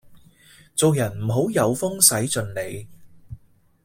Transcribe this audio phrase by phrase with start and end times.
[0.75, 2.87] 做人唔好有風使盡 𢃇